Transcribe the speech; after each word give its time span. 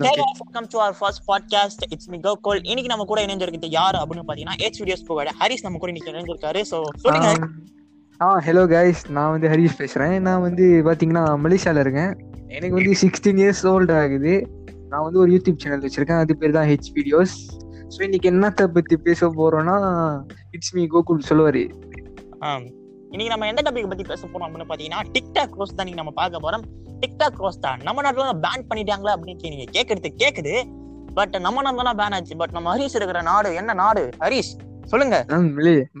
Guys, 0.00 0.16
welcome 0.40 0.66
to 0.72 0.78
our 0.82 0.94
first 0.98 1.20
podcast. 1.30 1.78
It's 1.94 2.06
me 2.12 2.18
Gokul. 2.26 2.58
இன்னைக்கு 2.70 2.90
நம்ம 2.92 3.04
கூட 3.10 3.20
இணைஞ்சிருக்கிறது 3.26 3.68
யாரு 3.74 3.96
அப்படின்னு 4.02 4.22
பாத்தீங்கன்னா 4.28 4.54
H 4.68 4.78
videos 4.82 5.02
ப்ரொவைடர் 5.08 5.36
ஹரிஸ் 5.40 5.64
நம்ம 5.66 5.78
கூட 5.82 5.90
இன்னைக்கு 5.92 6.12
இணைஞ்சிருக்காரு. 6.12 6.60
சோ 6.70 6.78
சொல்லுங்க. 7.02 7.28
ஆ 8.20 8.28
ஹலோ 8.46 8.62
கைஸ் 8.72 9.02
நான் 9.16 9.32
வந்து 9.34 9.50
ஹரிஷ் 9.52 9.76
பேசுறேன். 9.80 10.14
நான் 10.28 10.42
வந்து 10.46 10.66
பாத்தீங்கன்னா 10.88 11.24
மலேசியால 11.44 11.84
இருக்கேன். 11.84 12.12
எனக்கு 12.56 12.74
வந்து 12.78 12.94
சிக்ஸ்டீன் 13.02 13.40
இயர்ஸ் 13.42 13.62
ஓல்டு 13.72 13.94
ஆகுது. 14.02 14.34
நான் 14.92 15.04
வந்து 15.06 15.22
ஒரு 15.24 15.30
யூடியூப் 15.36 15.60
சேனல் 15.64 15.84
வச்சிருக்கேன். 15.86 16.22
அது 16.24 16.38
பேர் 16.42 16.56
தான் 16.58 16.68
ஹெச் 16.72 16.90
வீடியோஸ் 16.98 17.36
ஸோ 17.94 18.00
இன்னைக்கு 18.08 18.30
என்னத்தை 18.34 18.66
பத்தி 18.78 18.98
பேச 19.08 19.30
போறோம்னா 19.40 19.78
இட்ஸ் 20.56 20.74
மீ 20.78 20.84
கோகுல் 20.94 21.26
சொல்லுவாரு. 21.30 21.64
இன்னைக்கு 23.12 23.32
நம்ம 23.34 23.46
எந்த 23.52 23.62
டாபிக் 23.68 23.92
பத்தி 23.94 24.06
பேச 24.14 24.22
போறோம் 24.32 24.48
அப்படின்னு 24.48 24.70
பாத்தீங்கன்னா 24.72 25.02
டிக்டாக் 25.16 25.58
ரோஸ் 25.60 25.78
தான் 25.80 25.98
நம்ம 26.02 26.14
பார்க்க 26.22 26.46
போறோம். 26.46 26.66
டிக்டாக் 27.02 27.42
ரோஸ் 27.44 27.62
தான் 27.66 27.80
நம்ம 27.88 28.02
நாட்டுல 28.06 28.26
பேன் 28.46 28.66
பண்ணிட்டாங்களா 28.70 29.12
அப்படின்னு 29.16 29.52
நீங்க 29.54 29.68
கேட்கறது 29.76 30.10
கேக்குது. 30.22 30.54
பட் 31.18 31.36
நம்ம 31.46 31.62
நாட்டுல 31.66 31.92
பேன் 32.00 32.16
ஆச்சு. 32.16 32.34
பட் 32.42 32.54
நம்ம 32.56 32.68
ஹரீஷ் 32.72 32.98
இருக்கிற 32.98 33.22
நாடு 33.30 33.50
என்ன 33.60 33.76
நாடு? 33.84 34.02
ஹரீஷ் 34.24 34.52
சொல்லுங்க. 34.92 35.16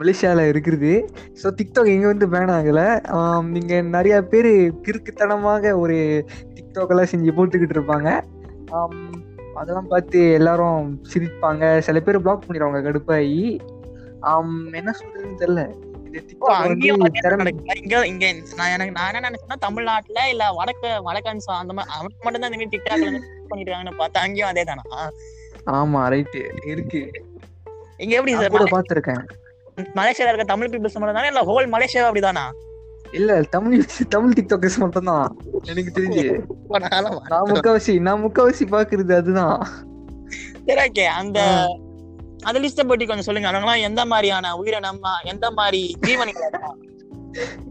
மலேசியால 0.00 0.44
இருக்கிறது. 0.52 0.92
ஸோ 1.40 1.46
டிக்டாக் 1.58 1.90
இங்க 1.94 2.06
வந்து 2.12 2.26
பேன் 2.34 2.52
ஆகல. 2.58 2.80
நீங்க 3.54 3.74
நிறைய 3.96 4.14
பேர் 4.32 4.50
கிறுக்குத்தனமாக 4.86 5.72
ஒரு 5.82 5.98
டிக்டாக் 6.56 6.92
எல்லாம் 6.94 7.10
செஞ்சு 7.12 7.36
போட்டுக்கிட்டு 7.36 7.76
இருப்பாங்க. 7.78 8.08
அதெல்லாம் 9.60 9.90
பார்த்து 9.92 10.18
எல்லாரும் 10.38 10.82
சிரிப்பாங்க. 11.12 11.64
சில 11.86 12.00
பேர் 12.06 12.22
பிளாக் 12.24 12.44
பண்ணிடுவாங்க 12.46 12.80
கடுப்பாகி 12.88 13.44
என்ன 14.80 14.90
சொல்றதுன்னு 14.98 15.40
தெரியல. 15.42 15.62
தமிழ்நாட்டுல 19.60 20.20
இல்ல 20.28 20.44
வடக்கு 20.52 20.88
வடக்கன்ஸ் 21.08 21.48
அந்த 21.58 21.72
மாதிரி 21.72 21.92
அவனுக்கு 21.96 22.24
மட்டும் 22.24 22.42
தான் 22.42 22.50
இந்த 22.50 22.58
மாதிரி 22.58 22.72
டிக்டாக்ல 22.74 23.10
பண்ணிட்டு 23.50 23.70
இருக்காங்கன்னு 23.70 24.00
பார்த்தா 24.00 24.24
அங்கேயும் 24.26 24.48
அதே 24.48 24.64
தானா? 24.64 24.84
ஆமா 25.78 26.00
ரைட்டு 26.08 26.40
இருக்கு. 26.64 27.00
இங்க 27.98 28.14
எப்படி 28.16 28.34
சார் 28.34 28.54
கூட 28.56 28.64
பார்த்திருக்கேன். 28.64 29.22
மலேசியால 29.98 30.30
இருக்க 30.30 30.44
தமிழ் 30.44 30.70
பீப்புள்ஸ் 30.72 30.98
மட்டும் 30.98 31.18
தானே? 31.18 31.28
இல்ல 31.28 31.42
ஹோல் 31.42 31.68
மலேசியா 31.74 32.08
அப்படிதானா? 32.08 32.44
இல்ல 33.12 33.40
தமிழ் 33.42 33.84
தமிழ் 34.08 34.36
டிக்டாக்கர்ஸ் 34.38 34.78
மட்டும் 34.78 35.04
தான் 35.04 35.36
எனக்கு 35.64 35.90
தெரிஞ்சு. 35.90 36.24
நான் 37.28 37.48
முக்கவாசி 37.50 37.94
நான் 38.00 38.22
முக்கவாசி 38.24 38.66
பாக்குறது 38.70 39.14
அதுதான். 39.14 39.58
சரி 40.66 40.80
ஓகே 40.88 41.04
அந்த 41.04 41.38
அந்த 42.42 42.60
லிஸ்ட 42.60 42.86
பத்தி 42.88 43.06
கொஞ்சம் 43.06 43.20
சொல்லுங்க. 43.20 43.50
அவங்கலாம் 43.50 43.80
எந்த 43.80 44.04
மாதிரியான 44.04 44.56
உயிரினம் 44.56 45.00
எந்த 45.24 45.50
மாதிரி 45.50 45.96
ஜீவனிகள் 46.00 46.50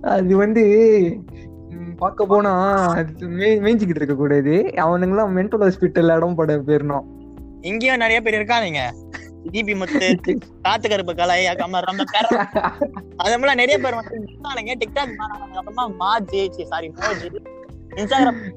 அது 0.02 0.38
வந்து 0.38 0.64
ம், 1.70 1.96
பார்க்க 1.96 2.26
போனா 2.26 2.54
மே- 3.20 3.60
மேய்ஞ்சிக்கிட்டு 3.60 3.96
இருக்க 3.96 4.16
கூடாது 4.16 4.52
அவனுங்களாம் 4.76 5.34
மென்டல் 5.36 5.62
ஹாஸ்பிட்டல் 5.62 6.16
இடம் 6.16 6.36
பட 6.36 6.58
போயிடணும் 6.58 7.06
இங்கேயும் 7.62 7.98
நிறைய 7.98 8.22
பேர் 8.22 8.34
இருக்காங்க 8.34 8.94
தீபி 9.52 9.78
முத்து 9.78 10.16
காத்து 10.62 10.90
கருப்பு 10.90 11.16
கலை 11.16 11.46
கமர் 11.46 11.82
ரொம்ப 11.82 12.04
அது 13.18 13.38
மாதிரிலாம் 13.38 13.64
நிறைய 13.64 13.78
பேர் 13.80 13.96
வந்து 13.96 14.26
இருக்கானுங்க. 14.26 14.82
டிக்டாக். 14.82 15.16
அப்புறமா 15.16 15.88
மாஜி 15.88 16.52
சாரி 16.70 16.90
மோஜி. 16.90 17.30
இன்ஸ்டாகிராம் 17.96 18.56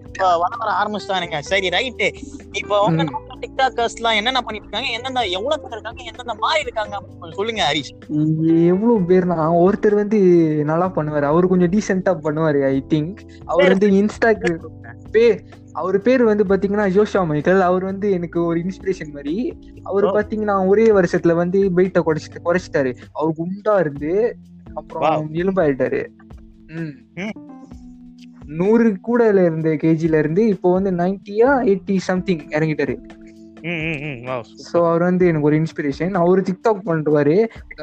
வர 0.59 0.73
ஆரம்பிச்சிட்டானுங்க. 0.83 1.39
சரி 1.39 1.69
ரைட்டு 1.69 2.15
இப்போ 2.53 2.81
உங்க 2.81 3.03
ம். 3.03 3.31
டிக்டாக்கர்ஸ் 3.43 3.97
எல்லாம் 3.97 4.15
என்னென்ன 4.15 4.41
பண்ணிட்டு 4.41 4.67
இருக்காங்க 4.67 4.91
எந்தெந்த 4.97 5.23
எவ்வளவு 5.29 5.62
பேர் 5.62 5.73
இருக்காங்க? 5.73 6.03
எந்தெந்த 6.11 6.35
மாதிரி 6.35 6.61
இருக்காங்க 6.61 6.95
அப்படின்னு 6.98 7.21
கொஞ்சம் 7.21 7.39
சொல்லுங்க 7.41 7.62
ஹரிஷ். 7.69 7.93
எவ்வளவு 8.73 8.99
பேர்னா 9.01 9.39
ஒருத்தர் 9.65 9.95
வந்து 9.95 10.21
நல்லா 10.65 10.89
பண்ணுவாரு. 10.97 11.23
அவரு 11.23 11.49
கொஞ்சம் 11.49 11.71
டீசெண்டா 11.71 12.15
பண்ணுவாரு 12.27 12.65
ஐ 12.65 12.84
திங்க் 12.95 13.21
அவர் 13.45 13.69
வந்து 13.69 13.89
இன்ஸ்டாகிராம் 13.89 14.79
பே 15.11 15.25
அவர் 15.73 16.03
பேர் 16.03 16.23
வந்து 16.23 16.45
பாத்தீங்கன்னா 16.45 16.87
ஜோஷா 16.97 17.27
மைக்கேல் 17.27 17.61
அவர் 17.61 17.84
வந்து 17.84 18.11
எனக்கு 18.11 18.45
ஒரு 18.45 18.59
இன்ஸ்பிரேஷன் 18.61 19.12
மாதிரி. 19.12 19.37
அவர் 19.83 20.05
Oh. 20.05 20.12
பாத்தீங்கன்னா 20.17 20.67
ஒரே 20.67 20.87
வருஷத்துல 20.91 21.34
வந்து 21.34 21.59
வெயிட்ட 21.71 22.00
குறைச்சிட்டு 22.00 22.45
குறைச்சிட்டாரு. 22.45 22.91
அவர் 23.12 23.37
குண்டா 23.39 23.75
இருந்து 23.81 24.12
அப்புறம் 24.75 25.34
எலும்பாயிட்டாரு. 25.34 26.03
நூறு 28.61 28.89
கூடல 29.09 29.45
இருந்த 29.45 29.69
கேஜில 29.69 30.19
இருந்து 30.19 30.47
இப்போ 30.47 30.72
வந்து 30.72 30.91
நைன்டியா 30.91 31.50
எயிட்டி 31.65 31.97
சம்திங் 31.99 32.43
இறங்கிட்டாரு. 32.50 32.95
சோ 34.65 34.78
அவர் 34.87 35.03
வந்து 35.03 35.25
எனக்கு 35.27 35.47
ஒரு 35.47 35.59
இன்ஸ்பிரேஷன் 35.61 36.15
அவரு 36.21 36.41
டிக்டாக் 36.43 36.87
பண்ணுவாரு 36.87 37.37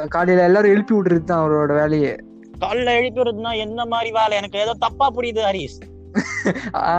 காலையில 0.10 0.44
எல்லாரும் 0.44 0.74
எழுப்பி 0.76 0.94
விடுறது 0.96 1.24
தான் 1.24 1.42
அவரோட 1.44 1.74
வேலையே. 1.74 2.14
காலைல 2.62 2.96
எழுப்பி 2.98 3.20
விடுறதுன்னா 3.20 3.54
எந்த 3.66 3.82
மாதிரி 3.86 4.10
வேலை? 4.12 4.34
எனக்கு 4.38 4.58
ஏதோ 4.60 4.74
தப்பா 4.80 5.08
புரியுது 5.18 5.42
ஹரிஷ். 5.46 5.78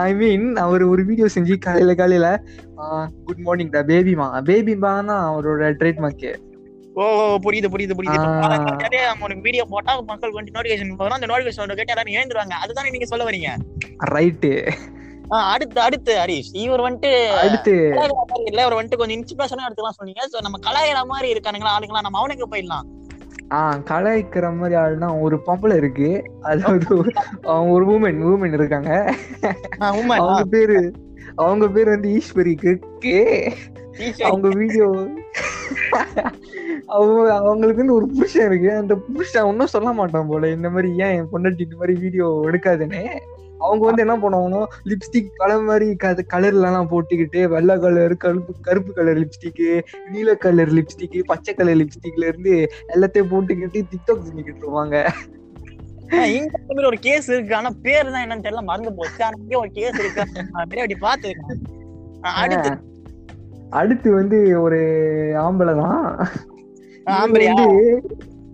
ஐ 0.01 0.11
மீன் 0.13 0.45
அவர் 0.57 0.83
ஒரு 0.83 1.01
வீடியோ 1.03 1.27
செஞ்சு 1.35 1.55
காலையில 1.59 1.93
காலையில 1.95 2.27
குட் 3.27 3.43
மார்னிங் 3.47 3.73
டா 3.73 3.81
பேபிமா 3.89 4.27
பேபிமா 4.47 4.93
தான் 5.01 5.25
அவரோட 5.29 5.69
ட்ரேட்மார்க்கு 5.81 6.31
ஓ 6.95 7.03
ஓ, 7.17 7.25
புரியுது 7.37 7.67
புரியுது 7.73 7.95
புரியுது. 7.97 8.25
உனக்கு 9.19 9.43
வீடியோ 9.45 9.63
போட்டா 9.69 9.91
மக்கள் 10.09 10.33
வந்து 10.37 10.55
நோட்டிபிகேஷன் 10.55 10.89
வரும் 10.97 11.17
அந்த 11.17 11.29
நோட்டிபிகேஷன் 11.29 11.69
கேட்டு 11.71 11.93
எல்லாரும் 11.93 12.17
எழுந்துருவாங்க. 12.17 12.55
அதுதானே 12.63 12.93
நீங்க 12.95 13.07
சொல்ல 13.11 13.25
வரீங்க? 13.29 13.51
ரைட்டு 14.13 14.51
அடுத்து 15.39 15.81
அடுத்து 15.81 16.17
ஹரிஷ். 16.17 16.49
இவர் 16.51 16.79
வந்துட்டு 16.79 17.27
அடுத்து. 17.27 17.73
இல்ல 18.43 18.65
இவர் 18.65 18.85
வந்துட்டு 18.85 18.97
கொஞ்சம் 18.97 19.21
இன்ஸ்பிரேஷனா 19.21 19.69
எடுத்துக்கலாம் 19.69 19.89
சொன்னீங்க. 19.89 20.27
சோ 20.31 20.41
நம்ம 20.41 20.57
கலாயிற 20.57 21.05
மாதிரி 21.05 21.33
இருக்கானுங்களா 21.33 21.67
ஆளுங்களா 21.79 22.01
நம்ம 22.01 22.17
அவனுக்கு 22.17 22.47
போயிடலாம். 22.47 22.99
ஆஹ் 23.49 23.83
கலாய்க்கிற 23.89 24.55
மாதிரி 24.55 24.79
ஆள்னா 24.79 25.21
ஒரு 25.21 25.39
பொம்பளை 25.47 25.75
இருக்கு. 25.75 26.23
அதாவது 26.41 27.03
ஒரு- 27.03 27.09
அவங்க 27.41 27.71
ஒரு 27.71 27.85
உமன் 27.85 28.23
உமன் 28.23 28.53
இருக்காங்க 28.53 29.15
அவங்க 30.17 30.43
பேரு 30.49 30.91
அவங்க 31.35 31.67
பேர் 31.67 31.87
வந்து 31.87 32.21
ஈஸ்வரி 32.21 32.79
கே 32.99 33.53
அவங்க 34.23 34.47
வீடியோ 34.47 35.07
அவங்க 36.85 37.35
அவங்களுக்கு 37.35 37.77
வந்து 37.77 37.93
ஒரு 37.93 38.07
புருஷன் 38.07 38.51
இருக்கு. 38.51 38.77
அந்த 38.77 38.95
புருஷன் 38.95 39.43
ஒன்னும் 39.43 39.67
சொல்ல 39.67 39.91
மாட்டான் 39.91 40.27
போல. 40.27 40.49
இந்த 40.49 40.69
மாதிரி 40.69 40.91
ஏன் 40.91 41.15
என் 41.15 41.27
பொண்டாட்டி 41.31 41.61
இந்த 41.61 41.75
மாதிரி 41.79 41.99
வீடியோ 41.99 42.39
எடுக்காதுன்னு. 42.45 43.19
அவங்க 43.67 43.83
வந்து 43.87 44.03
என்ன 44.05 44.15
பண்ணுவாங்கன்னா 44.23 44.61
லிப்ஸ்டிக் 44.91 45.29
கலர் 45.35 45.65
மாதிரி 45.69 45.87
கலர்ல 46.33 46.67
எல்லாம் 46.69 46.89
போட்டுக்கிட்டு 46.91 47.41
வெள்ளை 47.53 47.75
கலர் 47.83 48.15
கருப்பு 48.23 48.53
கருப்பு 48.61 48.93
கலர் 48.93 49.19
லிப்ஸ்டிக் 49.23 49.63
நீல 50.13 50.35
கலர் 50.45 50.71
லிப்ஸ்டிக் 50.77 51.17
பச்சை 51.25 51.53
கலர் 51.53 51.79
லிப்ஸ்டிக்ல 51.81 52.29
இருந்து 52.31 52.55
எல்லாத்தையும் 52.95 53.31
போட்டுக்கிட்டு 53.33 53.85
டிக்டாக் 53.91 54.25
செஞ்சுக்கிட்டு 54.27 54.63
இருப்பாங்க. 54.63 54.95
இங்க 56.37 56.87
ஒரு 56.91 56.97
கேஸ் 57.07 57.27
இருக்கு. 57.29 57.53
ஆனா 57.55 57.69
பேர் 57.83 58.11
தான் 58.13 58.23
என்னன்னு 58.23 58.45
தெரியல. 58.45 58.63
மறந்து 58.69 58.93
போச்சு. 58.95 59.21
ஆனா 59.27 59.59
ஒரு 59.63 59.71
கேஸ் 59.79 59.99
இருக்கு. 60.03 60.23
அப்படி 60.61 60.97
பாத்துருக்கேன் 61.07 61.61
அடுத்து. 62.41 62.71
அடுத்து 63.81 64.09
வந்து 64.19 64.37
ஒரு 64.61 64.79
ஆம்பளை 65.43 65.73
தான். 65.81 66.01
ஆம்பளையா? 67.19 67.53
வந்து 67.59 67.67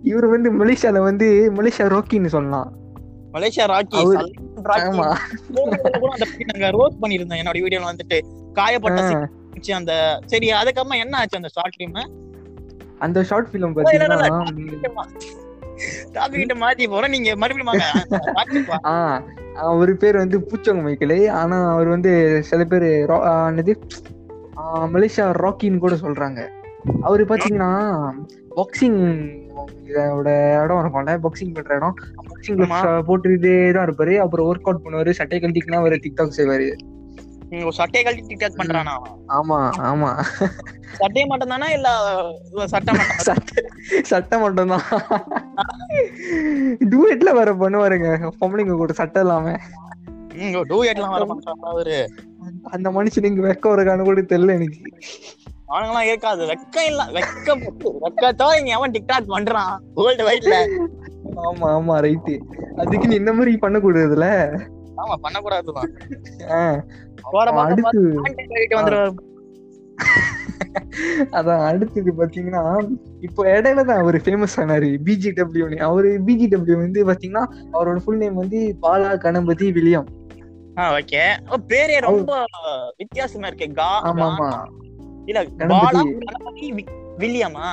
இவர் 0.02 0.26
வந்து 0.34 0.48
மலேசியால 0.60 0.98
வந்து 1.08 1.26
மலேசியா 1.56 1.86
ராக்கின்னு 1.94 2.34
சொல்லலாம் 2.34 2.68
மலேசியா 3.34 3.64
ராக்கி 3.72 3.98
நாங்க 6.50 6.68
ரோஸ் 6.78 7.00
பண்ணிருந்தோம் 7.02 7.40
என்னோட 7.40 7.58
வீடியோல 7.64 7.90
வந்துட்டு 7.90 8.18
காயப்பட்ட 8.52 9.00
அந்த 9.80 9.92
சரி 10.26 10.48
அதுக்கப்புறமா 10.52 11.02
என்ன 11.04 11.18
ஆச்சு 11.20 11.40
அந்த 11.40 11.50
ஷார்ட் 11.56 11.76
ஃபிலிம் 11.76 11.96
அந்த 13.06 13.18
ஷார்ட் 13.30 13.50
ஃபிலிம். 13.50 13.74
பாத்தீங்கன்னா 16.14 16.56
மாத்தி 16.62 16.84
போறோம் 16.92 17.14
நீங்க 17.14 17.30
மறுபடியும் 17.36 17.72
அவர் 19.66 19.92
பேர் 19.96 20.16
வந்து 20.16 20.36
பூச்சவங்க 20.48 20.82
மைக்கேல். 20.86 21.16
ஆனா 21.40 21.56
அவர் 21.74 21.88
வந்து 21.94 22.10
சில 22.48 22.60
பேர் 22.64 22.86
என்னது? 23.50 23.72
மலேசியா 24.94 25.26
ராக்கின்னு 25.44 25.82
கூட 25.84 25.94
சொல்றாங்க. 26.04 26.40
அவரு 27.06 27.22
பாத்தீங்கன்னா 27.30 27.70
பாக்ஸிங் 28.56 29.00
இதோட 29.88 30.28
இடம் 30.64 30.80
இருக்கும்ல 30.82 31.12
பாக்ஸிங் 31.24 31.54
பண்ற 31.54 31.74
இடம். 31.74 31.96
பாக்ஸிங். 32.28 32.62
போட்டுக்கிட்டே 33.08 33.54
தான் 33.72 33.86
இருப்பாரு. 33.88 34.16
அப்புறம் 34.16 34.48
ஒர்க் 34.48 34.68
அவுட் 34.68 34.84
பண்ணுவாரு. 34.84 35.10
சட்டை 35.10 35.38
கழட்டிக்கலாம் 35.38 35.82
அவர் 35.82 36.02
டிக்டாக் 36.04 36.38
செய்வாரு. 36.38 36.68
ஒரு 37.60 37.72
சட்டையை 37.72 38.02
கழட்டி 38.02 38.30
டிக்டாக் 38.30 38.58
பண்றானா? 38.60 38.94
ஆமா 39.32 39.58
ஆமா. 39.90 40.10
சட்டையை 40.98 41.26
மட்டும் 41.26 41.48
தானா 41.48 41.68
இல்ல 41.70 41.88
சட்டை 42.66 42.92
மட்டும்? 42.94 43.18
சட்டை 43.28 43.62
சட்டை 44.02 44.36
மட்டும்தான். 44.40 44.84
டூயட்ல 46.92 47.30
வேற 47.32 47.50
பண்ணுவாருங்க. 47.54 48.08
பொம்பளைங்க 48.40 48.76
கூட 48.76 48.92
சட்டை 48.92 49.22
இல்லாம. 49.22 49.54
டூயட்லாம் 50.70 51.14
வர 51.14 51.24
மாட்டான் 51.24 51.62
அவரு 51.70 51.96
அந்த 52.70 52.90
மனுஷனுக்கு 52.90 53.42
வெக்க 53.46 53.64
வரக்கான்னு 53.70 54.02
கூட 54.02 54.20
தெரியல 54.22 54.54
எனக்கு. 54.58 54.80
அவனுங்களாம் 55.68 56.08
இருக்காது. 56.10 56.42
வெக்கம் 56.50 56.88
இல்ல. 56.90 57.02
வெக்கம் 57.16 57.62
வெக்கத்தோ 58.04 58.48
இங்க 58.58 58.72
அவன் 58.78 58.94
டிக்டாக் 58.96 59.32
பண்றான். 59.34 59.72
வேர்ல்டு 59.98 60.28
வைட்ல 60.30 60.54
ஆமா 61.48 61.66
ஆமா 61.78 61.96
ரைட்டு 62.06 62.34
அதுக்கு 62.82 63.08
நீ 63.10 63.14
இந்த 63.22 63.32
மாதிரி 63.38 63.52
பண்ணக்கூடாதுல 63.64 64.26
ஆமா 65.02 65.14
பண்ணக்கூடாதுதான். 65.24 65.90
அதான் 71.38 71.62
அடுத்தது 71.68 72.10
பாத்தீங்கன்னா 72.20 72.62
இப்போ 73.26 73.42
இடையில 73.54 73.84
தான் 73.88 74.00
அவர் 74.02 74.16
ஃபேமஸ் 74.24 74.56
ஆனாரு. 74.62 74.90
பிஜிடபிள்யூன்னு 75.06 75.78
அவரு 75.88 76.10
பிஜிடபிள்யூ 76.26 76.76
வந்து 76.84 77.06
பாத்தீங்கன்னா 77.10 77.44
அவரோட 77.74 77.98
ஃபுல் 78.04 78.20
நேம் 78.22 78.40
வந்து 78.42 78.60
பாலா 78.84 79.12
கணபதி 79.24 79.68
வில்லியம். 79.78 80.08
ஓகே 80.98 81.22
பேரே 81.72 81.96
ரொம்ப 82.08 82.32
வித்தியாசமா 83.00 83.48
இருக்கு. 83.50 83.68
கா 83.80 83.90
ஆமா 84.10 84.26
ஆமா 84.30 84.50
இல்ல. 85.28 85.40
பாலா 85.72 86.02
வில்லியமா? 87.22 87.68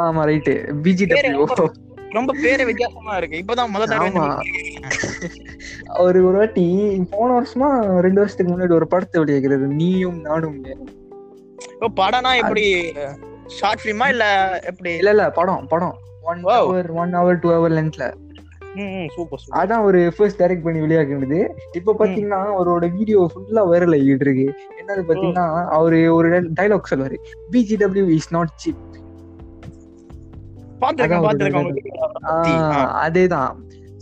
ஆமா 0.00 0.22
ரைட்டு. 0.30 0.54
பிஜிடபிள்யூ 0.82 1.68
ரொம்ப 2.12 2.32
பேரே 2.42 2.64
வித்தியாசமா 2.64 3.12
இருக்கு. 3.16 3.36
இப்பதான் 3.38 3.72
முதல் 3.74 3.88
தடவை 3.88 4.22
அவர் 5.98 6.18
ஒரு 6.22 6.36
வாட்டி 6.38 6.64
போன 7.10 7.28
வருஷமா 7.36 7.68
ரெண்டு 8.00 8.20
வருஷத்துக்கு 8.20 8.52
முன்னாடி 8.52 8.74
ஒரு 8.74 8.86
படத்தை 8.86 9.18
வெளியாகிறது 9.20 9.66
நீயும் 9.80 10.20
நானும். 10.20 10.56
ஓ, 11.80 11.88
படம்னா 11.96 12.32
எப்படி? 12.42 12.64
ஷார்ட் 13.46 13.82
ஃபிலிமா 13.84 14.08
இல்ல 14.08 14.24
எப்படி? 14.64 14.92
இல்ல 14.96 15.10
இல்ல 15.10 15.26
படம் 15.30 15.66
படம். 15.66 15.96
One. 16.22 16.42
Hour 16.44 16.90
one 17.02 17.14
hour 17.14 17.38
two 17.42 17.50
hour 17.50 17.76
லென்த்ல 17.76 18.04
அதான் 19.52 19.82
ஒரு 19.82 20.12
ஃபர்ஸ்ட் 20.16 20.42
டைரக்ட் 20.42 20.62
பண்ணி 20.62 20.80
வெளியாக்குனது 20.80 21.48
இப்ப 21.72 21.94
பாத்தீங்கன்னா 21.98 22.40
அவரோட 22.58 22.92
வீடியோ 22.92 23.30
ஃபுல்லா 23.34 23.60
வைரல் 23.60 23.96
ஆகிட்டு 23.96 24.20
இருக்கு. 24.20 24.54
என்னது 24.80 25.00
பாத்தீங்கன்னா 25.00 25.68
அவரு 25.68 26.14
ஒரு 26.14 26.52
டைலாக் 26.60 26.90
சொல்லுவாரு. 26.90 27.14
BGW 27.52 28.08
is 28.08 28.32
not 28.32 28.48
cheap. 28.64 28.88
அதேதான். 33.06 33.56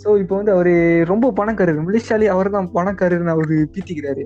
சோ 0.05 0.19
இப்போ 0.19 0.37
வந்து 0.37 0.53
அவரு 0.53 1.05
ரொம்ப 1.07 1.31
பணக்காரர். 1.31 1.91
மிலிஷாலி 1.91 2.25
அவர் 2.25 2.51
தான் 2.51 2.71
பணக்காரர்னு 2.75 3.27
அவரு 3.27 3.71
பீத்திக்கிறாரு. 3.75 4.25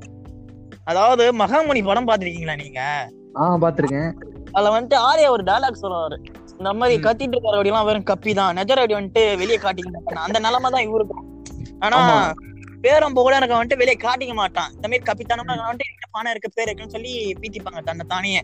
அதாவது 0.84 1.36
மகாமணி 1.36 1.84
படம் 1.84 2.08
பாத்திருக்கீங்களா 2.08 2.62
நீங்க? 2.62 3.10
ஆஹ் 3.34 3.58
பாத்திருக்கேன். 3.60 4.12
அதுல 4.52 4.80
வந்துட்டு 4.80 4.94
ஆர்யா 4.94 5.28
ஒரு 5.28 5.42
டயலாக் 5.42 5.82
சொல்லுவாரு. 5.82 6.24
இந்த 6.62 6.72
மாதிரி. 6.72 7.02
கத்திட்டு 7.02 7.36
இருக்கிற 7.36 7.62
வடிலாம் 7.62 7.84
வெறும் 7.84 8.04
கப்பி 8.04 8.34
தான். 8.34 8.56
நெஜ 8.56 8.60
ரவுடி 8.60 8.94
வந்துட்டு 8.94 9.36
வெளியே 9.36 9.56
காட்டிக்க 9.56 9.90
மாட்டான். 9.92 10.24
அந்த 10.24 10.38
நிலைமை 10.38 10.70
தான் 10.70 10.82
இவருக்கும் 10.82 11.44
ஆனா. 11.78 12.32
பேரம் 12.80 13.12
புகழ 13.12 13.36
இருக்க 13.36 13.64
வந்துட்டு 13.64 13.76
வெளியே 13.76 13.96
காட்டிக்க 13.96 14.34
மாட்டான். 14.34 14.72
இந்த 14.74 14.88
மாதிரி 14.88 15.12
கப்பித்தனமா 15.12 15.54
வந்துட்டு 15.54 16.00
பணம் 16.10 16.30
இருக்கு 16.30 16.50
பேர் 16.54 16.68
இருக்குன்னு 16.68 16.92
சொல்லி 16.92 17.36
பீத்திப்பாங்க 17.40 17.82
தன்னை 17.82 18.06
தானே. 18.08 18.40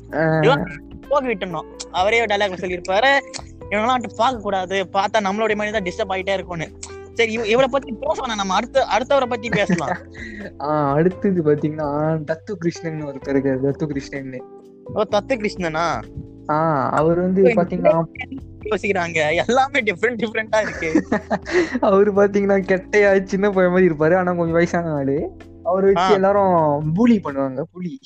போக 1.08 1.26
விட்டுணும் 1.26 1.64
அவரே 1.90 2.24
டயலாக் 2.24 2.58
சொல்லியிருப்பாரு. 2.58 3.18
இவங்கெல்லாம் 3.70 3.96
வந்துட்டு 3.98 4.14
பார்க்க 4.16 4.40
கூடாது. 4.40 4.88
பார்த்தா 4.92 5.20
நம்மளுடைய 5.20 5.54
மணி 5.54 5.70
தான் 5.70 5.82
டிஸ்டர்ப் 5.82 6.12
ஆயிட்டே 6.12 6.32
இருக்கும்னு. 6.32 6.78
சரி 7.14 7.32
இவ- 7.32 7.46
இவரை 7.46 7.68
பத்தி 7.70 7.92
பேசலாம் 7.92 8.36
நம்ம. 8.36 8.54
அடுத்த 8.54 8.86
அடுத்தவரை 8.98 9.26
பத்தி 9.26 9.48
பேசலாம். 9.48 9.96
ஆஹ் 10.58 10.92
அடுத்தது 10.92 11.42
பாத்தீங்கன்னா 11.42 12.18
தத்து 12.26 12.52
கிருஷ்ணன் 12.52 13.06
ஒருத்தர் 13.06 13.28
இருக்காரு. 13.28 13.58
தத்து 13.62 13.86
கிருஷ்ணன் 13.86 14.44
ஓ 14.94 15.02
தத்து 15.10 15.28
கிருஷ்ணனா 15.28 16.02
அவர் 16.90 17.18
வந்து 17.18 17.42
பாத்தீங்கன்னா 17.42 17.94
யோசிக்கிறாங்க? 18.64 19.34
எல்லாமே 19.34 19.80
டிஃப்ரெண்ட் 19.80 20.20
டிஃப்ரெண்டா 20.22 20.60
இருக்கு. 20.60 20.88
அவரு 21.80 22.12
பாத்தீங்கன்னா 22.12 22.56
கெட்டையா 22.70 23.24
சின்ன 23.24 23.50
பையன் 23.50 23.72
மாதிரி 23.72 23.88
இருப்பாரு. 23.88 24.16
ஆனா 24.16 24.32
கொஞ்சம் 24.32 24.52
வயசான 24.52 24.92
ஆளு. 24.92 25.16
அவரை 25.62 25.92
வச்சு. 25.92 26.14
எல்லாரும் 26.14 26.54
பூலி 26.94 27.16
பண்ணுவாங்க 27.24 27.62
புலி 27.72 27.98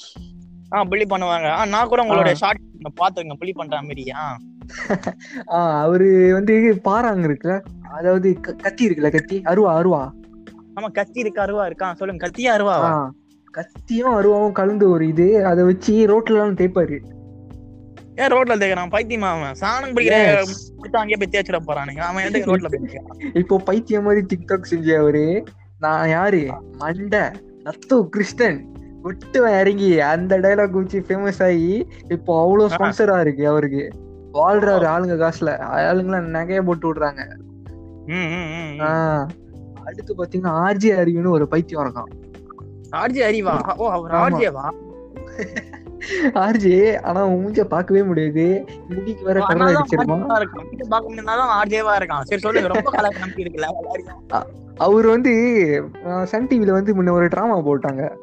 ஆ 0.73 0.85
புள்ளி 0.85 1.05
பண்ணுவாங்க. 1.05 1.49
ஆ 1.51 1.65
நான் 1.65 1.89
கூட 1.89 2.05
உங்களோட. 2.05 2.33
ஷார்ட் 2.33 2.61
பாத்துருங்க 3.01 3.35
புள்ளி 3.35 3.53
பண்ற 3.53 3.83
மாதிரியா? 3.83 4.21
ஆஹ் 5.49 5.81
அவரு 5.81 6.33
வந்து 6.33 6.55
பாறாங்க 6.85 7.25
இருக்குல்ல. 7.29 7.57
அதாவது 7.91 8.41
கத்தி 8.41 8.89
இருக்குல்ல 8.89 9.11
கத்தி. 9.11 9.43
அருவா 9.45 9.73
அருவா. 9.81 10.03
ஆமா 10.77 10.91
கத்தி 10.93 11.21
இருக்கு 11.21 11.41
அருவா 11.41 11.67
இருக்கா? 11.67 11.95
சொல்லுங்க. 11.95 12.27
கத்தியா 12.27 12.53
அருவா 12.53 12.77
ஆஹ் 12.85 13.11
கத்தியும் 13.55 14.15
அருவாவும் 14.15 14.53
கலந்து 14.53 14.91
ஒரு 14.91 15.09
இது. 15.09 15.47
அதை 15.47 15.65
வச்சு 15.65 15.93
ரோட்ல 16.07 16.29
எல்லாம் 16.29 16.57
தேய்ப்பாரு. 16.57 16.99
ஏன் 18.17 18.29
ரோட்ல 18.29 18.57
தேக்கிறான் 18.63 18.93
பைத்தியமா 18.95 19.29
அவன்? 19.29 19.55
சாணம் 19.61 19.97
பிடிக்கிற 19.97 20.45
அங்கேயே 20.93 21.17
போய் 21.19 21.31
தேய்ச்சிட 21.31 21.59
போறானுங்க. 21.67 21.99
அவன் 21.99 22.25
எதுக்கு 22.25 22.51
ரோட்ல? 22.57 23.37
இப்போ 23.37 23.59
பைத்தியம் 23.59 24.03
மாதிரி 24.03 24.27
டிக்டாக் 24.27 24.63
செஞ்ச 24.63 24.99
அவரு. 24.99 25.45
நான் 25.79 26.09
யாரு? 26.09 26.53
மண்டை. 26.77 27.21
நத்து 27.65 28.09
கிருஷ்ணன். 28.09 28.71
விட்டுவன் 29.05 29.61
இறங்கி 29.61 30.01
அந்த 30.01 30.39
டைலாக் 30.39 30.71
வச்சு 30.71 31.01
ஃபேமஸ் 31.01 31.43
ஆகி 31.43 31.87
இப்போ 32.09 32.41
அவ்வளவு 32.41 32.69
ஸ்பான்சரா 32.69 33.21
இருக்கு 33.21 33.49
அவருக்கு. 33.49 33.89
வாழ்றாரு 34.35 34.87
ஆளுங்க 34.95 35.17
காசுல. 35.23 35.51
ஆளுங்களாம் 35.81 36.29
நகைய 36.37 36.63
போட்டு 36.63 36.95
விடுறாங்க. 36.95 37.23
அடுத்து 39.85 40.15
பாத்தீங்கன்னா 40.15 40.53
ஆர்ஜே 40.65 40.93
அறிவுன்னு 41.03 41.29
ஒரு 41.29 41.49
பைத்தியம் 41.49 41.85
இருக்கான். 41.85 42.11
ஆர்ஜி 42.97 43.21
அறிவா? 43.31 43.77
ஓ 43.77 43.91
அவர் 43.91 44.11
ஆமா. 44.11 44.71
ஆர்ஜே 46.23 47.01
ஆனா 47.03 47.21
அவன் 47.21 47.47
மூஞ்ச 47.47 47.61
பார்க்கவே 47.61 48.03
முடியாது. 48.03 48.65
முடிக்கு 48.89 49.25
வேற 49.25 49.47
இருக்கான். 49.47 49.79
வீட்டை 50.53 50.87
பார்க்க 50.89 51.15
முடியாதான் 51.15 51.63
ஆர்ஜேவா 51.63 51.99
இருக்கான். 51.99 52.21
சரி 52.21 52.41
சொல்லுங்க 52.41 52.69
ரொம்ப 52.69 52.91
கலர் 52.91 53.17
நம்பி 53.19 53.43
இருக்குல்ல. 53.43 54.43
அவர் 54.77 55.07
வந்து 55.07 55.33
சன் 56.25 56.47
டிவில 56.47 56.71
வந்து 56.71 57.03
முன்ன 57.03 57.11
ஒரு 57.11 57.29
டிராமா 57.29 57.59
போட்டாங்க. 57.59 58.17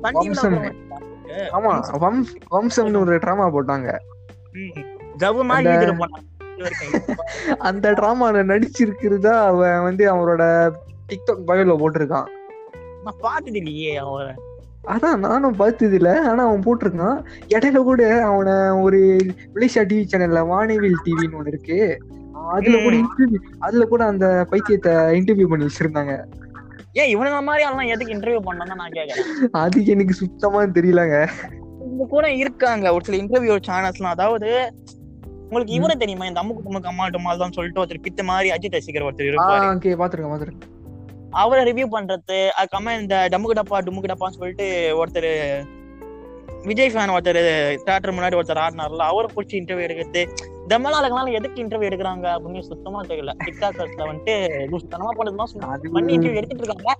வம்சம். 0.00 0.62
ஆமா 1.52 1.84
வம்சம்னு 2.50 2.98
ஒரு 2.98 3.18
டிராமா 3.18 3.48
போட்டாங்க. 3.48 3.96
அந்த- 7.58 7.92
டிராமால 7.92 8.62
நடிச்சிருக்கிறதா 8.62 9.32
அவன் 9.32 9.82
வந்து 9.82 10.14
அவனோட 10.14 10.70
டிக்டாக் 11.08 11.50
பயோல 11.50 11.76
போட்டிருக்கான். 11.76 12.28
நான் 13.04 13.14
பார்த்தது 13.20 13.56
இல்லையே 13.56 13.96
அவரை 13.96 14.34
அதான் 14.92 15.18
நானும் 15.18 15.56
பார்த்தது 15.56 15.96
இல்ல 15.96 16.10
ஆனா 16.30 16.42
அவன் 16.46 16.64
போட்டிருக்கான். 16.66 17.18
இடையில 17.54 17.78
கூட 17.82 18.02
அவனை 18.24 18.54
ஒரு 18.84 19.00
மலேசியா 19.54 19.82
டிவி 19.90 20.04
சேனல்ல 20.12 20.40
வானவில் 20.46 20.98
டிவின்னு 21.06 21.38
ஒண்ணு 21.40 21.52
இருக்கு. 21.54 21.78
அதுல 22.54 22.76
கூட. 22.82 22.94
இன்டர்வியூ 23.02 23.40
அதுல 23.58 23.84
கூட 23.84 24.04
அந்த 24.04 24.26
பைத்தியத்தை 24.50 24.92
இன்டர்வியூ 25.18 25.48
பண்ணி 25.48 25.68
வச்சிருந்தாங்க. 25.68 26.14
ஏன் 26.92 27.10
இவனுங்க 27.14 27.38
மாதிரி 27.42 27.62
ஆளுலாம் 27.68 27.92
எதுக்கு 27.94 28.14
இன்டர்வியூ 28.16 28.40
பண்ணணும் 28.48 28.80
நான் 28.82 28.96
கேக்குறேன் 28.98 29.54
அது 29.62 29.78
எனக்கு 29.86 30.14
சுத்தமா 30.14 30.60
தெரியலங்க. 30.78 31.16
இந்த 31.88 32.04
கூட 32.14 32.26
இருக்காங்க 32.42 32.92
ஒரு 32.94 33.04
சில 33.04 33.18
இன்டர்வியூ 33.22 33.56
சேனல்ஸ்லாம் 33.70 34.14
அதாவது 34.16 34.50
உங்களுக்கு 35.46 35.74
இவரை 35.78 35.94
தெரியுமா? 35.96 36.26
இந்த 36.26 36.40
அம்முக்கு 36.42 36.88
அம்மா 36.92 37.06
டுமால் 37.08 37.42
தான் 37.42 37.56
சொல்லிட்டு 37.56 37.80
ஒருத்தர் 37.80 38.06
பித்த 38.06 38.22
மாதிரி 38.22 38.48
அஜித் 38.54 38.78
ரசிகர் 38.78 39.06
ஒருத்தர் 39.08 39.30
இருப்பாரு. 39.32 39.66
பாத்துருக்கேன் 40.02 40.30
பாத்துருக்கேன் 40.32 40.70
அவரை 41.42 41.62
ரிவ்யூ 41.70 41.86
பண்றது 41.94 42.38
அதுக்கப்புறமா 42.58 43.00
இந்த 43.00 43.28
டம்முக்கு 43.32 43.58
டப்பா 43.58 43.78
டும்முக்கு 43.86 44.10
டப்பான்னு 44.12 44.38
சொல்லிட்டு 44.38 44.66
ஒருத்தர் 45.00 45.30
விஜய் 46.68 46.90
ஃபேன் 46.94 47.14
ஒருத்தர் 47.14 47.40
தியேட்டர் 47.84 48.14
முன்னாடி 48.14 48.36
ஒருத்தர் 48.40 48.60
ஆடினார்ல 48.64 49.06
அவரை 49.12 49.28
பிடிச்சி 49.34 49.56
இன்டர்வியூ 49.60 49.86
எடுக்கிறது. 49.86 50.22
ஆளுங்களால 50.98 51.32
எதுக்கு 51.32 51.62
இன்டர்வியூ 51.64 51.88
எடுக்கிறாங்க 51.88 52.26
அப்படின்னு 52.34 52.68
சுத்தமா 52.68 53.00
தெரியல. 53.02 53.32
டிக்டாக்கர்ஸ்ல 53.46 54.06
வந்துட்டு 54.10 54.34
லூசுத்தனமா 54.70 55.10
பண்ணதுமா 55.18 55.46
அது 55.74 55.90
பண்ணி 55.90 56.16
இன்டர்வியூ 56.18 56.40
எடுத்துட்டு 56.40 56.68
இருக்காங்க. 56.68 56.94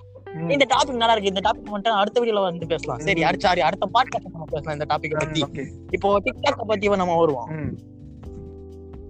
இந்த 0.54 0.64
டாபிக் 0.74 1.00
நல்லா 1.02 1.14
இருக்கு. 1.14 1.32
இந்த 1.32 1.42
டாபிக் 1.46 1.72
வந்துட்டு 1.74 1.98
அடுத்த 2.02 2.20
வீடியோல 2.20 2.42
வந்து 2.50 2.66
பேசலாம். 2.66 2.98
சரி 2.98 3.24
அடுத்த 3.24 3.48
சாரி 3.48 3.60
அடுத்த 3.60 3.88
பாட்காஸ்ட் 3.94 4.30
நம்ம 4.32 4.46
பேசலாம் 4.50 4.78
இந்த 4.78 4.86
டாபிக் 4.92 5.18
பத்தி. 5.18 5.42
இப்போ 5.90 6.20
டிக்டாக் 6.20 6.70
பத்தி 6.72 6.88
நம்ம 6.88 7.16
வருவோம். 7.16 7.50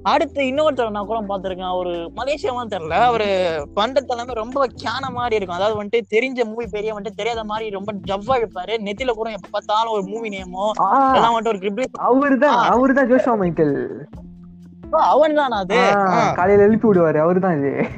அடுத்து 0.05 0.43
இன்னொருத்தர் 0.43 0.91
நான் 0.91 1.07
கூட 1.07 1.21
பாத்திருக்கேன் 1.21 1.69
அவரு 1.69 1.91
மலேசியாவும் 1.91 2.73
தெரியல. 2.73 2.89
அவரு 2.89 3.25
பண்றது 3.77 4.07
எல்லாமே 4.07 4.33
ரொம்ப 4.33 4.67
கேன 4.67 5.13
மாதிரி 5.13 5.35
இருக்கும். 5.35 5.57
அதாவது 5.57 5.83
வந்துட்டு 5.83 6.15
தெரிஞ்ச 6.15 6.45
மூவி 6.45 6.67
பெரிய 6.67 6.95
வந்துட்டு 6.95 7.15
தெரியாத 7.17 7.45
மாதிரி 7.45 7.71
ரொம்ப 7.71 7.93
ஜவ்வா 7.93 8.35
இழுப்பாரு 8.37 8.75
நெத்தில 8.79 9.11
கூட 9.11 9.31
எப்ப 9.31 9.49
பார்த்தாலும் 9.51 9.93
ஒரு 9.93 10.03
மூவி 10.03 10.29
நேமோ 10.29 10.71
எல்லாம் 11.15 11.41
வந்துட்டு 11.41 11.49
ஒரு 11.49 11.59
கிரிப்ளி. 11.59 11.85
அவருதான் 11.99 13.11
ஜோஷா 13.11 13.37
மைக்கேல். 13.39 14.09
அவன் 14.91 15.35
தான் 15.35 15.51
அது? 15.51 15.77
காலையில 16.35 16.67
எழுப்பி 16.67 16.89
விடுவாரு. 16.89 17.19
அவருதான் 17.19 17.59
இது. 17.59 17.89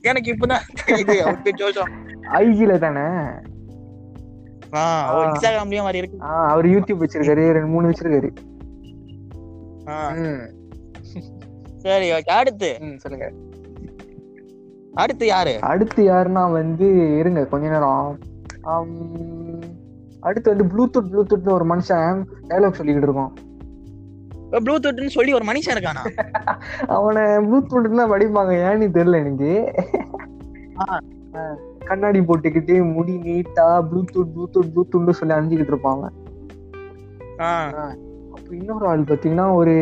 எனக்கு 0.00 0.32
இப்பதான் 0.32 0.98
இது 0.98 1.22
அவருக்கு 1.22 1.54
ஜோஷம் 1.56 1.92
ஐஜில 2.32 2.78
தானே? 2.78 3.00
ஆஹ் 4.70 4.74
ஆ. 4.74 5.24
இன்ஸ்டாகிராம்லயும் 5.24 5.78
மாதிரி 5.78 5.98
இருக்கு. 5.98 6.26
அவர் 6.26 6.66
யூடியூப் 6.66 7.00
வச்சிருக்காரு. 7.00 7.50
ரெண்டு 7.50 7.66
மூணு 7.66 7.90
வச்சிருக்காரு. 7.90 8.30
சரி 11.76 12.12
ஓகே 12.12 12.32
அடுத்து. 12.32 12.68
சொல்லுங்க. 12.96 13.32
அடுத்து 14.94 15.26
யாரு? 15.26 15.58
அடுத்து 15.60 16.02
யாருன்னா 16.02 16.50
வந்து 16.52 17.16
இருங்க 17.18 17.44
கொஞ்ச 17.44 17.68
நேரம். 17.68 18.18
அடுத்து 20.20 20.50
வந்து 20.50 20.64
ப்ளூடூத் 20.64 21.10
ப்ளூடூத்னு 21.10 21.52
ஒரு 21.52 21.64
மனுஷன் 21.64 22.20
டைலாக் 22.48 22.78
சொல்லிக்கிட்டு 22.78 23.08
இருக்கோம். 23.08 23.32
ப்ளூடூத்னு 24.64 25.06
சொல்லி 25.06 25.32
ஒரு 25.32 25.44
மனுஷன் 25.44 25.74
இருக்கானா? 25.76 26.04
அவனை 26.88 27.22
ப்ளூடூத்னா 27.22 28.06
வடிப்பாங்க 28.08 28.52
ஏன்னு 28.68 28.88
தெரியல 28.88 29.16
எனக்கு. 29.16 29.50
கண்ணாடி 31.84 32.20
போட்டுக்கிட்டு 32.20 32.92
முடி 32.92 33.12
நீட்டா 33.18 33.80
ப்ளூடூத் 33.80 34.32
ப்ளூடூத் 34.34 34.72
ப்ளூடூத்னு 34.74 35.10
சொல்லி 35.10 35.34
அணிஞ்சுக்கிட்டு 35.34 35.74
இருப்பாங்க 35.74 36.04
இன்னொரு 38.52 38.86
ஆள் 38.86 39.00
பாத்தீங்கன்னா 39.00 39.54
ஒரு 39.54 39.74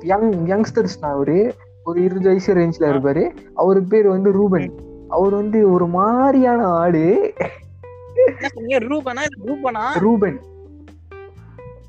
யங் 0.00 0.46
யங்ஸ்டர்ஸ் 0.46 0.98
தான் 1.00 1.12
அவரு. 1.12 1.54
ஒரு 1.84 2.02
இருபது 2.02 2.26
வயசு 2.26 2.54
ரேஞ்ச்ல 2.54 2.82
இருப்பாரு. 2.82 3.30
அவரு 3.54 3.82
பேர் 3.82 4.08
வந்து 4.08 4.32
ரூபன். 4.32 4.74
அவர் 5.08 5.34
வந்து 5.34 5.70
ஒரு 5.70 5.86
மாதிரியான 5.86 6.66
சொன்னீங்க 8.52 8.78
ரூபனா? 8.78 9.20
ரூபனா? 9.46 9.98
ரூபன். 9.98 10.40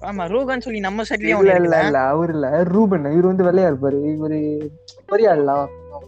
ஆமா 0.02 0.28
ரூபன் 0.28 0.60
சொல்லி 0.60 0.80
நம்ம 0.80 1.02
சைட்லயும் 1.02 1.56
இல்ல 1.56 1.56
இல்ல 1.56 2.00
அவர் 2.00 2.30
இல்ல. 2.30 2.64
ரூபன். 2.64 3.06
இவர் 3.12 3.26
வந்து 3.26 3.44
வெள்ளையா 3.44 3.74
இருப்பாரு. 3.74 4.00
இவரு 4.16 4.70
பெரிய 5.06 5.30
ஆள்ல 5.30 5.66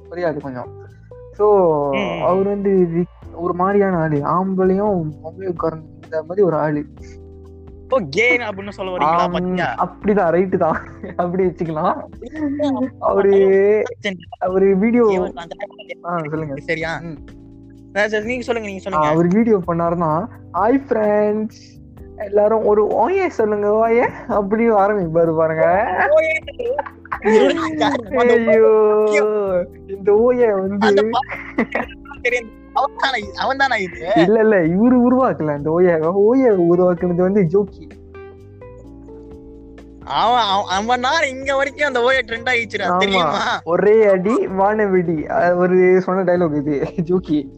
பெரிய 0.09 0.27
ஆளு 0.27 0.39
கொஞ்சம் 0.39 0.67
சோ. 1.39 1.45
அவர் 2.21 2.45
வந்து 2.45 2.87
ஒரு 3.33 3.53
மாதிரியான 3.53 3.97
ஆளு. 3.97 4.17
ஆம்பளையும் 4.17 5.09
பொம்பளையும் 5.23 5.47
உட்கார்ந்த 5.47 6.21
மாதிரி 6.21 6.41
ஒரு 6.41 6.55
ஆளு. 6.55 6.85
ஓ 7.93 7.97
கே 8.15 8.27
அப்படின்னு 8.47 8.75
சொல்ல 8.77 8.91
வரீங்களா 8.93 9.25
பாத்தியா 9.35 9.67
அப்படிதான் 9.85 10.31
ரைட்டு 10.35 10.57
தான். 10.63 10.77
அப்படி 11.23 11.43
வச்சுக்கலாம். 11.47 11.97
அவரு 13.09 13.33
அவரு 14.47 14.67
வீடியோ 14.83 15.05
சொல்லுங்க. 16.33 16.55
சரியா? 16.71 16.91
நீங்க 18.29 18.43
சொல்லுங்க 18.47 18.67
நீங்க 18.69 18.83
சொல்லுங்க. 18.83 19.07
அவர் 19.13 19.27
வீடியோ 19.37 19.57
பண்ணாருன்னா 19.69 20.11
ஹாய் 20.59 20.79
ஃப்ரெண்ட்ஸ் 20.87 21.61
எல்லாரும் 22.25 22.65
ஒரு 22.71 22.81
ஓயே 23.03 23.27
சொல்லுங்க 23.37 23.67
ஓயே. 23.83 24.05
அப்படி 24.39 24.63
ஆரம்பிப்பாரு 24.81 25.31
பாருங்க. 25.39 25.65
ஐயோ 28.51 29.27
இந்த 29.95 30.09
ஓய 30.25 30.49
வந்து 30.61 30.89
அந்த 32.73 33.09
தெரியும். 33.11 33.33
அவன்தானா 33.35 33.77
இது? 33.77 34.11
இல்ல 34.15 34.39
இல்ல 34.39 34.61
இவரு 34.61 35.01
உருவாக்கல 35.09 35.57
இந்த 35.57 35.69
ஓய 35.69 35.99
ஓய 36.13 36.49
உருவாக்குனது 36.49 37.15
வந்து 37.15 37.41
ஜோக்கி. 37.41 37.89
அவன் 40.05 40.41
அவன்- 40.41 41.27
இங்க 41.27 41.55
வரைக்கும் 41.55 41.87
அந்த 41.87 42.01
ஓய 42.01 42.21
ட்ரெண்ட் 42.25 42.49
ஆயிடுச்சுடா. 42.49 42.97
தெரியுமா? 42.97 43.61
ஒரே 43.63 44.05
அடி 44.05 44.47
வானவெடி 44.47 45.55
ஒரு 45.55 46.01
சொன்ன 46.01 46.33
டைலாக் 46.33 46.55
இது 46.55 46.93
ஜோக்கி. 47.01 47.49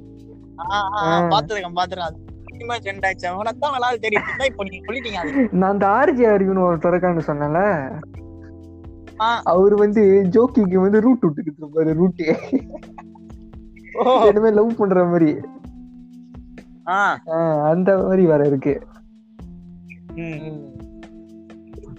பாத்துருக்கேன் 1.29 1.71
பாத்துருக்கேன் 1.75 2.23
நான் 5.51 5.71
அந்த 5.71 5.87
ஆர்ஜி 5.87 6.25
அறிவுன்னு 6.25 6.65
ஒரு 6.65 6.75
திறக்கான்னு 6.75 7.21
சொன்னேன்ல. 7.27 7.91
ஆ. 9.19 9.41
அவர் 9.43 9.75
வந்து 9.75 10.27
ஜோக்கிக்கு 10.29 10.73
வந்து 10.73 11.01
ரூட் 11.01 11.19
விட்டுக்கிட்டு 11.21 11.63
இருப்பாரு 11.63 11.93
ரூட்டு 11.93 12.37
ஓ, 13.95 14.03
இனிமே 14.29 14.49
லவ் 14.57 14.77
பண்ற 14.77 15.03
மாதிரி. 15.05 15.31
அந்த 17.69 17.89
மாதிரி 18.01 18.23
வேற 18.31 18.41
இருக்கு. 18.47 18.73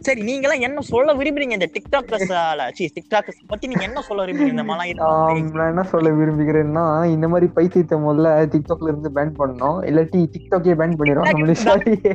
சரி 0.07 0.21
நீங்க 0.27 0.47
எல்லாம் 0.47 0.65
என்ன 0.67 0.81
சொல்ல 0.89 1.13
விரும்புறீங்க 1.19 1.55
இந்த 1.57 1.69
டிக்டாக்கர்ஸால 1.75 2.67
சி 2.77 2.85
டிக்டாக்கர்ஸ் 2.97 3.41
பத்தி 3.49 3.71
நீங்க 3.71 3.85
என்ன 3.85 4.03
சொல்ல 4.09 4.25
விரும்புறீங்க 4.25 4.55
இந்த 4.91 5.05
ஆம், 5.07 5.49
நான் 5.57 5.71
என்ன 5.73 5.85
சொல்ல 5.93 6.11
விரும்புகிறேன்னா 6.19 6.85
இந்த 7.15 7.29
மாதிரி 7.29 7.47
பைத்தியத்தை 7.57 7.99
முதல்ல 8.05 8.35
டிக்டாக்ல 8.55 8.91
இருந்து 8.93 9.11
பேன் 9.17 9.37
பண்ணணும். 9.41 9.79
இல்லாட்டி 9.89 10.21
டிக்டாக்கே 10.35 10.77
பேன் 10.81 10.99
பண்ணிடுவாங்க 11.01 11.35
முன்னாடியே 11.43 12.13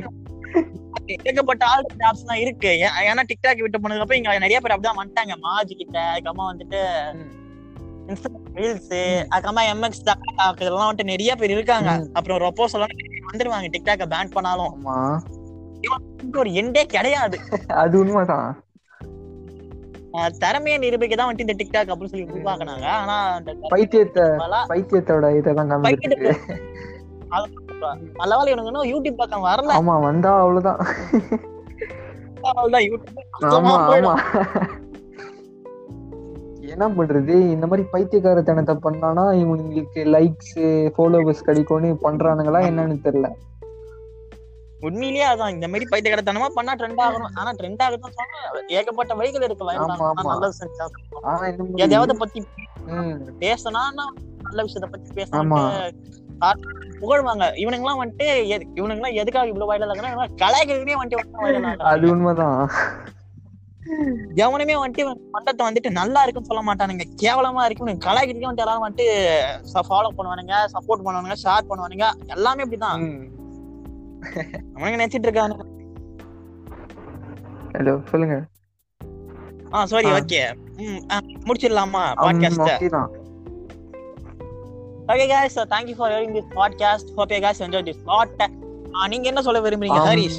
ஏகப்பட்ட 1.24 1.62
ஆல் 1.68 1.86
தான் 2.22 2.40
இருக்கு. 2.42 2.70
ஏன்னா 3.06 3.22
டிக்டாக் 3.30 3.62
விட்டு 3.62 3.78
போனதுக்கு 3.78 4.04
அப்புறம் 4.04 4.20
இங்க 4.20 4.38
நிறைய 4.38 4.58
பேர் 4.60 4.74
அப்படிதான் 4.74 5.00
வந்துட்டாங்க. 5.00 5.34
மாஜி 5.46 5.74
கிட்ட 5.74 5.98
அதுக்கப்புறமா 6.10 6.50
வந்துட்டு 6.52 6.80
ரீல்ஸ் 8.06 8.92
அதுக்கப்புறமா 9.34 9.62
எம்எக்ஸ் 9.72 10.52
இதெல்லாம் 10.56 10.92
வந்துட்டு 10.92 11.04
நிறைய 11.04 11.36
பேர் 11.36 11.50
இருக்காங்க. 11.50 11.90
அப்புறம் 12.12 12.54
எல்லாம் 12.72 12.94
வந்துருவாங்க 13.32 13.68
டிக்டாக்க 13.76 14.04
பேன் 14.14 14.30
பண்ணாலும். 14.30 14.74
ஒரு 16.36 16.50
எண்டே 16.50 16.82
கிடையாது. 16.82 17.38
அது 17.66 17.98
உண்மைதான். 17.98 18.50
திறமையை 20.38 20.78
நிரூபிக்க 20.80 21.16
தான் 21.16 21.34
வந்துட்டு 21.34 21.44
இந்த 21.44 21.54
டிக்டாக் 21.58 21.90
அப்படின்னு 21.90 22.12
சொல்லி 22.12 22.26
உருவாக்குனாங்க. 22.26 22.84
ஆனா 22.86 23.16
அந்த 23.34 23.56
பைத்தியத்தை 23.70 24.24
பைத்தியத்தோட 24.72 25.36
இதெல்லாம் 25.36 25.82
இவனுங்க 28.46 28.66
இன்னும் 28.66 28.90
யூடியூப் 28.92 29.16
பக்கம் 29.16 29.44
வரல. 29.44 29.70
ஆமா 29.80 30.00
வந்தா 30.00 30.32
அவ்வளவுதான். 30.38 30.80
அவ்வளவுதான். 32.42 32.82
யூடியூப் 32.82 33.18
ஆமா. 33.42 33.74
ஆமா. 33.96 34.80
என்ன 36.78 36.88
பண்றது? 36.88 37.28
இந்த 37.28 37.66
மாதிரி 37.66 37.88
பைத்தியக்காரத்தனத்தை 37.92 38.76
பண்ணானா 38.82 39.34
இவங்களுக்கு 39.36 39.86
லைக்ஸ் 39.94 40.92
ஃபாலோவர்ஸ் 40.98 41.40
கிடைக்கும்னு 41.40 41.98
பண்றானுங்களா 42.02 42.62
என்னன்னு 42.62 42.96
தெரியல. 43.04 43.30
உண்மையிலேயே 44.80 45.32
அதான் 45.32 45.50
இந்த 45.50 45.68
மாதிரி 45.68 45.86
பைத்தியக்கடத்தனமா 45.90 46.46
பண்ணா 46.54 46.74
ட்ரெண்ட் 46.74 47.10
ஆகணும். 47.10 47.28
ஆனா 47.34 47.52
ட்ரெண்ட் 47.52 47.76
சொன்னா 47.76 48.24
ஏகப்பட்ட 48.68 49.14
வழிகள் 49.14 49.42
இருக்கு. 49.42 49.64
நல்லது 50.22 50.52
செஞ்சா 50.58 50.86
எதையாவது 51.74 52.16
பத்தி 52.16 52.46
பேசினா 53.38 53.78
நல்ல 54.42 54.62
விஷயத்த 54.62 54.90
பத்தி. 54.90 55.22
பேசணும் 55.22 55.92
புகழ்வாங்க. 57.00 57.42
இவனுங்க 57.42 57.72
எல்லாம் 57.72 58.04
வந்துட்டு 58.04 58.22
எது- 58.22 58.66
இவனுங்க 58.74 58.90
எல்லாம் 58.90 59.12
எதுக்காக 59.12 59.46
இவ்வளவு 59.46 59.74
வைரல் 59.74 59.96
ஆகுனா 59.96 60.28
கலாய்க்கிறதுனே 60.36 60.94
வந்துட்டு 61.04 61.76
அது 61.76 62.10
உண்மைதான். 62.10 62.70
எவனுமே 64.34 64.74
வந்துட்டு 64.76 64.98
இவன் 64.98 65.20
பண்டத்தை 65.32 65.62
வந்துட்டு 65.64 65.90
நல்லா 65.90 66.22
இருக்குன்னு 66.22 66.50
சொல்ல 66.50 66.62
மாட்டானுங்க. 66.62 67.04
கேவலமா 67.22 67.64
இருக்கு. 67.64 67.84
இவனுங்க 67.84 68.06
கலாய்க்கிறதுக்கே 68.06 68.48
வந்துட்டு 68.48 68.58
எல்லாரும் 68.58 68.84
வந்துட்டு 68.84 69.06
ஃபாலோ 69.88 70.10
பண்ணுவானுங்க 70.16 70.54
சப்போர்ட் 70.72 71.04
பண்ணுவானுங்க 71.04 71.36
ஷேர் 71.42 71.68
பண்ணுவானுங்க. 71.68 72.08
எல்லாமே 72.26 72.62
இப்படிதான். 72.62 73.00
ம். 73.00 73.28
அவனுங்க 74.74 74.98
நினைச்சிட்டு 74.98 75.28
இருக்கானுங்க 75.28 75.64
ஹலோ 77.72 78.08
சொல்லுங்க. 78.10 78.36
ஆ 79.74 79.84
sorry. 79.84 80.08
Okay 80.10 80.40
முடிச்சிடலாமா 81.46 82.02
podcast 82.16 82.60
okay 82.60 82.88
thank 85.66 85.86
you 85.88 85.94
for 85.94 86.08
hearing 86.10 86.32
this 86.32 86.44
podcast. 86.44 87.16
Hope 87.16 87.32
you 87.32 87.40
guys 87.40 87.60
enjoyed 87.60 87.86
this 87.86 87.96
part 88.06 88.42
ஆ, 88.96 89.06
நீங்க 89.06 89.28
என்ன 89.28 89.42
சொல்ல 89.42 89.60
விரும்புறீங்க 89.60 90.00
ஹரிஷ் 90.00 90.38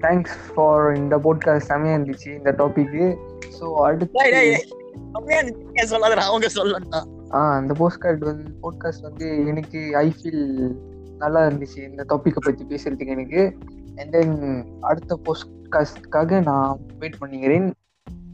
தேங்க்ஸ் 0.00 0.36
ஃபார் 0.54 0.84
இந்த 0.94 1.16
போட்காஸ்ட் 1.16 1.70
செமையா 1.70 1.94
இருந்துச்சு 1.96 2.30
இந்த 2.36 2.52
டாபிக் 2.52 2.98
ஸோ 3.58 3.66
அடுத்து 3.86 4.06
சொல்லாதடா, 5.90 6.24
அவங்க 6.30 6.48
சொல்லணும் 6.54 7.08
ஆ 7.32 7.40
அந்த 7.56 7.72
போஸ்ட்கார்ட் 7.78 8.22
வந்து 8.24 8.50
போட்காஸ்ட் 8.62 9.02
வந்து 9.02 9.46
எனக்கு 9.46 9.96
ஐ 9.96 10.14
ஃபீல் 10.16 10.44
நல்லா 11.18 11.40
இருந்துச்சு 11.46 11.80
இந்த 11.90 12.04
டாபிக்கை 12.08 12.40
பத்தி 12.44 12.64
பேசுறதுக்கு 12.64 13.06
எனக்கு. 13.06 13.42
அண்ட் 13.96 14.10
தென் 14.10 14.36
அடுத்த 14.80 15.18
போஸ்ட்காஸ்ட்காக 15.24 16.40
நான் 16.42 16.78
வெயிட் 16.98 17.20
பண்ணிக்கிறேன். 17.20 17.68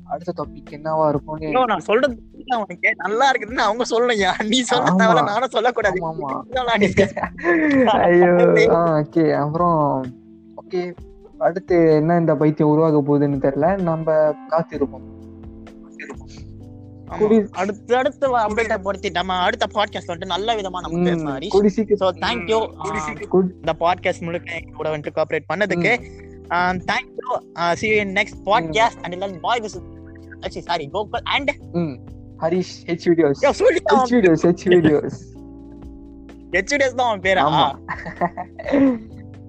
அடுத்த 0.05 0.33
டாபிக் 0.41 0.75
என்னவா 0.77 1.09
இருக்கும்னு 1.09 1.47
ஐயோ, 1.47 1.65
நான் 1.65 1.81
சொல்றது 1.81 2.15
உனக்கு? 2.59 2.91
நல்லா 2.97 3.31
இருக்குதுன்னு 3.31 3.67
அவங்க 3.67 3.85
சொல்லலையா? 3.91 4.33
நீ 4.45 4.61
சொல்ல. 4.63 4.91
தேவையில்ல 4.91 5.25
நானும் 5.25 5.51
சொல்லக்கூடாது. 5.51 6.01
ஆமா, 6.03 6.31
ஐயோ 8.09 8.33
ஓகே 9.01 9.25
அப்புறம் 9.35 9.81
ஓகே 10.63 10.83
அடுத்து 11.41 11.77
என்ன 11.97 12.17
இந்த 12.19 12.33
பைத்தியம் 12.35 12.71
உருவாக 12.71 13.01
போகுதுன்னு 13.03 13.39
தெரியல 13.45 13.69
நம்ம 13.83 14.07
காத்திருப்போம். 14.51 15.07
அடுத்து 17.59 17.95
அடுத்து 17.97 18.27
அப்டேட்டை 18.39 18.77
பொறுத்து 18.83 19.09
நம்ம 19.11 19.35
அடுத்த 19.39 19.67
பாட்காஸ்ட் 19.75 20.11
வந்துட்டு 20.11 20.27
நல்ல 20.27 20.55
விதமா 20.55 20.79
நம்ம 20.81 20.99
ம், 20.99 21.05
பேசலாம் 21.05 21.35
ஹரிஷ். 21.35 21.51
கூடி 21.51 21.69
சீக்கிரம் 21.69 22.01
சோ 22.03 22.09
தேங்க்யூ 22.23 22.59
Good. 23.31 23.49
இந்த 23.61 23.73
பாட்காஸ்ட் 23.81 24.23
முழுக்க 24.23 24.61
கூட 24.79 24.87
வந்துட்டு 24.91 25.17
கோஆபரேட் 25.17 25.51
பண்ணதுக்கு. 25.53 25.93
Thank you 26.89 27.29
see 27.75 27.91
you 27.91 27.99
in 28.01 28.13
next 28.13 28.37
podcast. 28.45 28.97
And 29.05 29.23
then 29.23 29.35
boy 29.41 29.57
this 29.59 29.75
is 29.75 29.85
actually 30.43 30.63
sorry 30.63 30.87
gokul 30.89 31.23
and 31.35 31.51
Harish 32.41 32.75
H 32.89 33.07
videos 33.11 33.43
யோ 33.45 33.51
சொல்லி 33.59 33.81
ஹெச் 33.91 34.13
வீடியோஸ் 34.15 34.43
ஹெச் 34.47 34.65
வீடியோஸ் 36.73 36.97
தான் 36.97 37.09
அவன் 37.09 37.23
பேரா? 37.23 37.45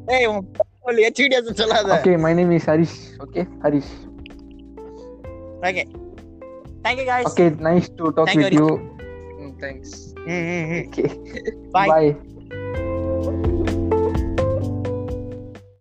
ஏய் 0.07 0.27
உன் 0.27 0.43
சொல்லு 0.85 1.03
ஹெச்டிஎஸ் 1.05 1.59
சொல்லாத. 1.61 1.91
Okay 1.95 2.13
my 2.25 2.33
name 2.39 2.51
is 2.57 2.67
Harish 2.71 2.97
okay 3.25 3.43
Harish 3.65 3.93
okay 5.63 5.85
thank 6.85 6.97
you 7.01 7.07
guys. 7.07 7.25
Okay 7.29 7.45
nice 7.67 7.89
to 7.99 8.11
talk 8.17 8.35
with 8.41 8.57
you 8.59 8.67
thanks 9.63 9.95
okay 10.81 11.05
Bye. 11.75 11.87
Bye 11.89 12.03